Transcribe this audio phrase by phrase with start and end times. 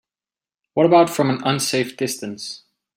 [0.73, 2.63] What about from an unsafe distance?